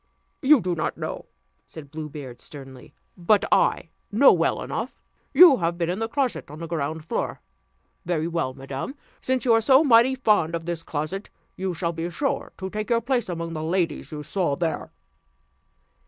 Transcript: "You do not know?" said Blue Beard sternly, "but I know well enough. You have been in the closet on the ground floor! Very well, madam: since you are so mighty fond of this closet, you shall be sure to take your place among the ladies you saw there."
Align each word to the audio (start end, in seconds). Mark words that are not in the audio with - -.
"You 0.41 0.61
do 0.61 0.73
not 0.73 0.97
know?" 0.97 1.27
said 1.67 1.91
Blue 1.91 2.09
Beard 2.09 2.41
sternly, 2.41 2.95
"but 3.15 3.45
I 3.53 3.89
know 4.11 4.33
well 4.33 4.63
enough. 4.63 5.03
You 5.31 5.57
have 5.57 5.77
been 5.77 5.91
in 5.91 5.99
the 5.99 6.07
closet 6.07 6.49
on 6.49 6.57
the 6.57 6.65
ground 6.65 7.05
floor! 7.05 7.39
Very 8.03 8.27
well, 8.27 8.55
madam: 8.55 8.95
since 9.21 9.45
you 9.45 9.53
are 9.53 9.61
so 9.61 9.83
mighty 9.83 10.15
fond 10.15 10.55
of 10.55 10.65
this 10.65 10.81
closet, 10.81 11.29
you 11.55 11.75
shall 11.75 11.93
be 11.93 12.09
sure 12.09 12.51
to 12.57 12.71
take 12.71 12.89
your 12.89 13.01
place 13.01 13.29
among 13.29 13.53
the 13.53 13.61
ladies 13.61 14.11
you 14.11 14.23
saw 14.23 14.55
there." 14.55 14.91